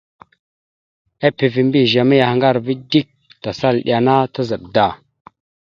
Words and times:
Epeva 1.27 1.61
mbiyez 1.67 1.93
a 2.01 2.03
mayahaŋgar 2.09 2.55
ava 2.59 2.73
dik, 2.91 3.09
tasal 3.41 3.75
iɗe 3.81 3.93
ana 3.97 4.13
tazaɗ 4.33 4.63
da. 4.75 4.85